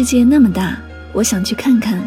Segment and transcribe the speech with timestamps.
[0.00, 0.78] 世界那么大，
[1.12, 2.02] 我想去看看。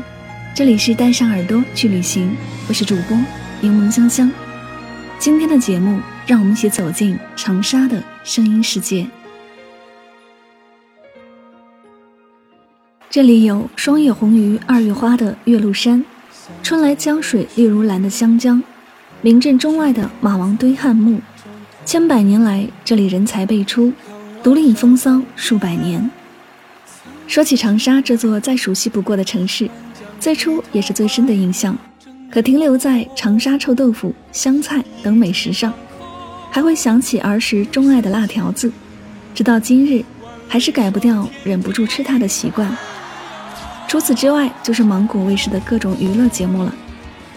[0.55, 2.35] 这里是带上耳朵去旅行，
[2.67, 3.15] 我是主播
[3.61, 4.31] 柠檬香香。
[5.19, 9.05] 今天的节目，让我们一起走进长沙的声音世界。
[13.11, 16.03] 这里有霜叶红于二月花的岳麓山，
[16.63, 18.63] 春来江水绿如蓝的湘江，
[19.21, 21.21] 名震中外的马王堆汉墓。
[21.85, 23.93] 千百年来，这里人才辈出，
[24.41, 26.09] 独领风骚数百年。
[27.27, 29.69] 说起长沙这座再熟悉不过的城市，
[30.19, 31.75] 最初也是最深的印象，
[32.31, 35.73] 可停留在长沙臭豆腐、湘菜等美食上，
[36.51, 38.71] 还会想起儿时钟爱的辣条子，
[39.33, 40.03] 直到今日，
[40.47, 42.75] 还是改不掉忍不住吃它的习惯。
[43.87, 46.73] 除此之外，就是芒果卫视的各种娱乐节目了。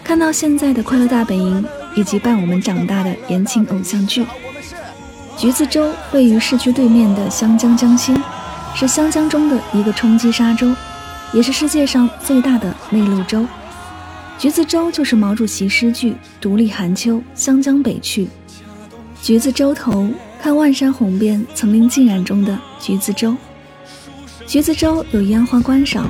[0.03, 1.63] 看到现在的《快乐大本营》，
[1.99, 4.25] 以及伴我们长大的言情偶像剧，
[5.37, 8.15] 橘子洲位于市区对面的湘江江心。
[8.79, 10.71] 是湘江中的一个冲积沙洲，
[11.33, 13.43] 也是世界上最大的内陆洲。
[14.37, 18.27] 橘子洲就是毛主席诗句“独立寒秋，湘江北去”。
[19.19, 20.07] 橘子洲头
[20.39, 23.35] 看万山红遍，层林尽染中的橘子洲。
[24.45, 26.07] 橘子洲有烟花观赏，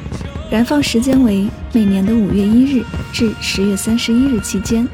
[0.52, 4.86] 燃放时间为每年的五月一日至十月三十一日期间。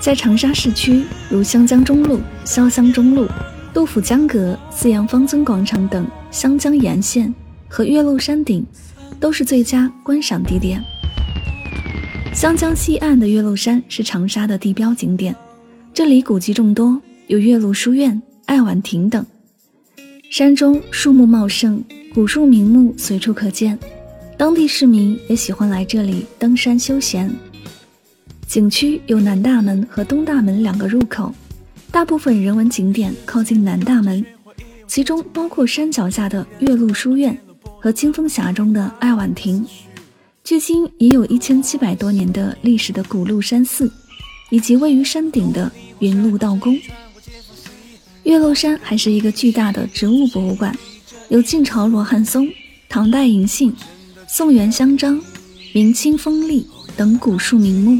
[0.00, 3.28] 在长沙市区，如湘江中路、潇湘中路。
[3.72, 7.32] 杜甫江阁、四羊方尊广场等湘江沿线
[7.68, 8.64] 和岳麓山顶，
[9.20, 10.82] 都是最佳观赏地点。
[12.34, 15.36] 湘江西岸的岳麓山是长沙的地标景点，
[15.92, 19.24] 这里古迹众多，有岳麓书院、爱晚亭等。
[20.30, 21.84] 山中树木茂盛，
[22.14, 23.78] 古树名木随处可见，
[24.38, 27.30] 当地市民也喜欢来这里登山休闲。
[28.46, 31.34] 景区有南大门和东大门两个入口。
[31.90, 34.24] 大部分人文景点靠近南大门，
[34.92, 37.34] 其中包括山脚下的岳麓书院
[37.80, 39.64] 和清风峡中的爱晚亭。
[40.44, 43.90] 距今已有一千七百多年的历史的古鹿山寺，
[44.50, 46.78] 以及位于山顶的云麓道宫。
[48.24, 50.76] 岳麓山还是一个巨大的植物博物馆，
[51.30, 52.46] 有晋朝罗汉松、
[52.86, 53.74] 唐代银杏、
[54.28, 55.18] 宋元香樟、
[55.72, 56.66] 明清枫栎
[56.98, 57.98] 等古树名木。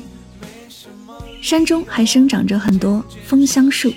[1.41, 3.91] 山中还生长着很多枫香树，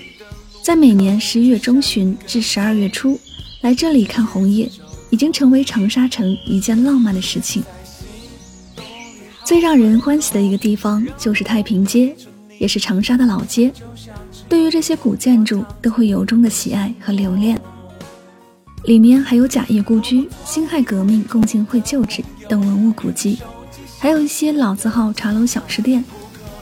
[0.66, 3.16] 在每年十一月中旬至十二月初
[3.60, 4.68] 来这里看红叶，
[5.10, 7.62] 已经成为长沙城一件浪漫的事情。
[9.44, 12.12] 最让人欢喜的一个地方就是太平街，
[12.58, 13.72] 也是长沙的老街。
[14.48, 17.56] 对于这些古建筑，都会由衷的喜爱和留恋。
[18.86, 23.38] 里面还有贾谊故居、辛亥革命共进会旧址等文物古迹，
[24.00, 26.04] 还有一些老字号茶楼小吃店。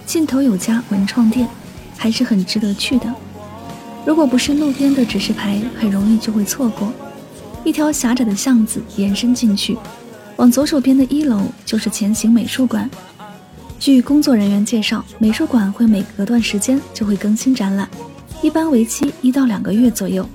[0.04, 1.48] 尽头有家文创店，
[1.96, 3.10] 还是很值得去的。
[4.06, 6.92] 如果不是路边的指示牌，很容易就会错过。
[7.64, 9.76] 一条狭窄的巷子延伸进去，
[10.36, 12.88] 往左手边的一楼就是前行美术馆。
[13.80, 17.88] 据工作人员介绍，美术馆会每隔段时间就会更新展览，
[18.42, 20.28] 一般为期一到两个月左右。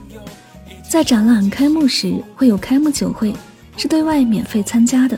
[0.89, 3.31] 在展览开幕时会有开幕酒会，
[3.77, 5.17] 是对外免费参加的。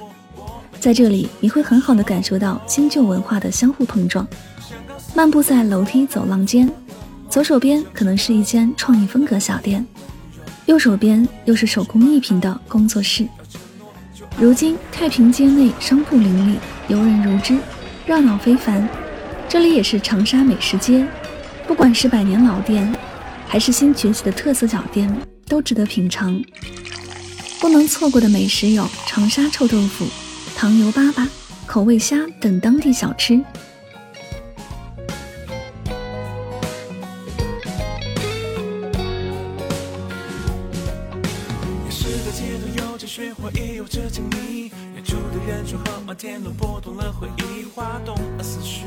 [0.82, 4.28] 在这里，你会很好的感受到新旧文化的相互碰撞。
[5.14, 6.70] 漫步在楼梯走廊间，
[7.32, 9.88] 左手边可能是一间创意风格小店，
[10.66, 13.26] 右手边又是手工艺品的工作室。
[14.38, 16.58] 如今太平街内商铺林立，
[16.90, 17.58] 游人如织，
[18.06, 18.86] 热闹非凡。
[19.48, 21.08] 这里也是长沙美食街，
[21.66, 22.94] 不管是百年老店，
[23.48, 25.10] 还是新崛起的特色小店，
[25.48, 26.38] 都值得品尝。
[27.62, 30.06] 不能错过的美食有长沙臭豆腐。
[30.54, 31.26] 糖油粑粑、
[31.66, 33.42] 口味虾等当地小吃。
[43.82, 48.86] 有着经历，远处的远处和摩天轮拨动了回忆，滑动了思绪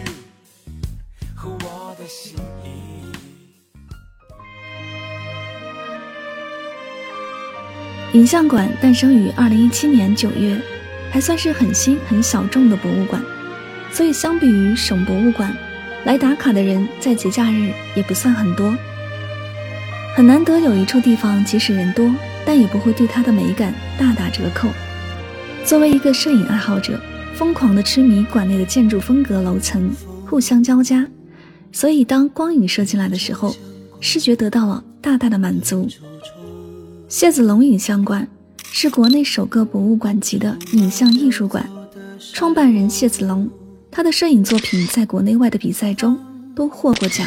[1.35, 2.05] 和我的
[8.12, 10.62] 影像馆诞生于二零一七年九月，
[11.11, 13.20] 还算是很新很小众的博物馆，
[13.91, 15.52] 所以相比于省博物馆，
[16.05, 18.73] 来打卡的人在节假日也不算很多。
[20.14, 22.14] 很难得有一处地方，即使人多，
[22.46, 24.69] 但也不会对它的美感大打折扣。
[25.64, 27.00] 作为一个摄影爱好者，
[27.34, 29.90] 疯狂的痴迷馆内的建筑风格、楼层
[30.26, 31.06] 互相交加，
[31.72, 33.56] 所以当光影射进来的时候，
[33.99, 35.88] 视觉得到了大大的满足。
[37.08, 38.28] 谢子龙影像馆
[38.62, 41.67] 是国内首个博物馆级的影像艺术馆，
[42.34, 43.49] 创办人谢子龙，
[43.90, 46.19] 他的摄影作品在国内外的比赛中
[46.55, 47.26] 都获过奖。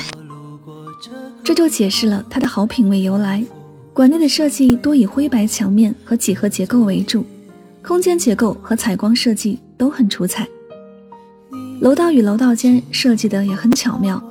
[1.44, 3.44] 这就解释了他的好品味由来。
[3.94, 7.26] 馆内的设计多以灰白墙面和几何结构为主，
[7.88, 10.46] 空间结构和采光设计都很出彩。
[11.80, 14.22] 楼道与楼道间设计的也很巧妙，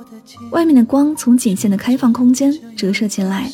[0.51, 3.51] 外面的光从仅限的开放空间折射进来，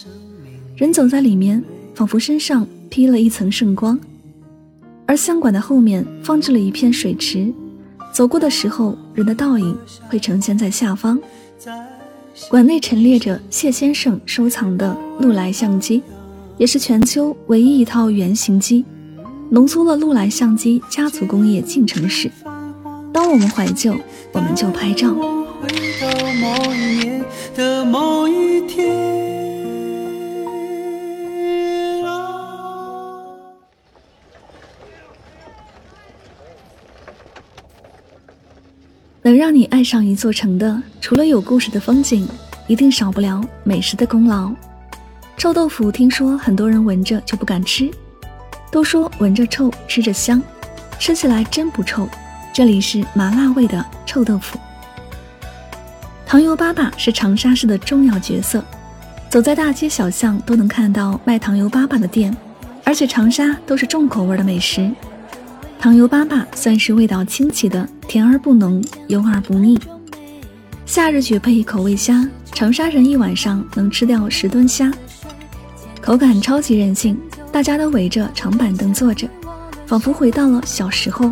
[0.75, 1.63] 人走在里面，
[1.95, 3.97] 仿佛身上披了一层圣光。
[5.05, 7.53] 而相馆的后面放置了一片水池，
[8.11, 9.77] 走过的时候，人的倒影
[10.09, 11.17] 会呈现在下方。
[12.49, 16.03] 馆内陈列着谢先生收藏的禄来相机，
[16.57, 18.83] 也是全球唯一一套原型机，
[19.53, 22.27] 浓缩了禄来相机家族工业进程史。
[23.13, 23.95] 当我们怀旧，
[24.31, 25.13] 我们就拍照。
[39.21, 42.27] 能让你爱上一座城的，除了有故事的风景，
[42.67, 44.51] 一定少不了美食的功劳。
[45.37, 47.91] 臭豆腐听说很多人闻着就不敢吃，
[48.73, 50.41] 都说闻着臭，吃着香，
[50.97, 52.09] 吃起来真不臭。
[52.51, 54.57] 这里是麻辣味的臭豆腐。
[56.25, 58.65] 糖油粑粑是长沙市的重要角色，
[59.29, 62.35] 走在大街小巷都能看到卖糖油粑粑的店，
[62.83, 64.91] 而且长沙都是重口味的美食。
[65.79, 69.79] 糖油粑粑算是味道清奇的，甜而不浓，油而不腻。
[70.87, 74.91] 夏日绝配口味虾，长沙人一晚上能吃掉十吨虾，
[76.01, 77.15] 口感超级任性。
[77.53, 79.29] 大家都围着长板凳坐着，
[79.85, 81.31] 仿佛回到了小时候。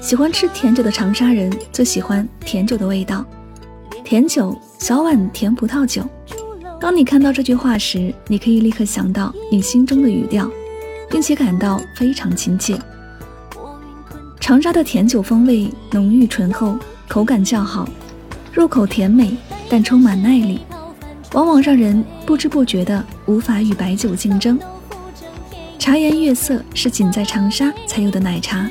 [0.00, 3.22] 喜欢吃甜酒的长沙人最喜欢甜酒的味道，
[4.02, 6.02] 甜酒小碗甜葡萄酒。
[6.80, 10.50] 当你看到这句话时，你可以立刻想到你心中的语调，
[11.10, 12.74] 并且感到非常亲切。
[14.40, 16.74] 长沙的甜酒风味浓郁醇厚，
[17.06, 17.86] 口感较好，
[18.50, 19.36] 入口甜美
[19.68, 20.60] 但充满耐力，
[21.34, 24.58] 往往让人不知不觉的无法与白酒竞争。
[25.82, 28.70] 茶颜悦色是仅在长沙才有的奶茶，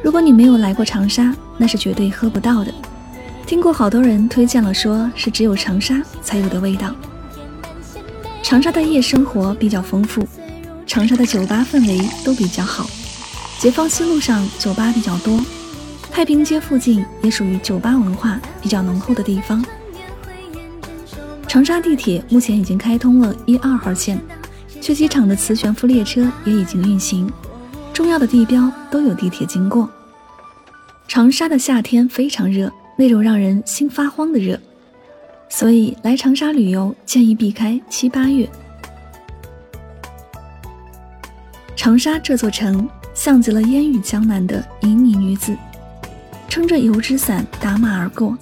[0.00, 2.72] 如果你没有来过长沙，那是绝对喝不到的。
[3.44, 6.94] 听过好多人推荐了，说是只有长沙才有的味道。
[8.40, 10.24] 长沙的夜生活比较丰富，
[10.86, 12.88] 长沙的酒吧氛围都比较好。
[13.58, 15.44] 解放西路上酒吧比较多，
[16.12, 19.64] 太平街附近也属于酒吧文化比较浓厚的地方。
[21.48, 24.20] 长沙地铁目前已经开通了一二号线，
[24.84, 27.26] 去机场的磁悬浮列车也已经运行，
[27.90, 29.88] 重要的地标都有地铁经过。
[31.08, 34.60] 长沙的夏天非常热，那种让人心发慌的热，
[35.48, 38.46] 所以来长沙旅游建议避开七八月。
[41.74, 42.86] 长沙这座城。
[43.14, 45.56] 像极了烟雨江南的旖旎女子，
[46.48, 48.36] 撑着油纸伞打马而过。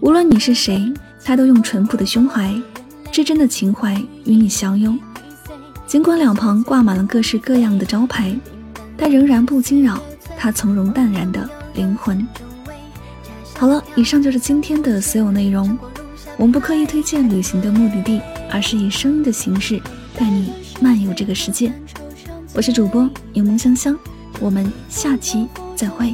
[0.00, 0.92] 无论你是谁，
[1.24, 2.52] 她都用淳朴的胸怀、
[3.12, 3.94] 至真的情怀
[4.24, 4.98] 与你相拥。
[5.86, 8.36] 尽管两旁挂满了各式各样的招牌，
[8.96, 10.02] 但仍然不惊扰
[10.36, 12.26] 他从容淡然的灵魂。
[13.54, 15.78] 好了，以上就是今天的所有内容。
[16.36, 19.80] 我们不刻意推荐旅行的目的地，而是以声音的形式
[20.16, 21.72] 带你漫游这个世界。
[22.52, 23.96] 我是主播柠檬香香，
[24.40, 26.12] 我们下期再会。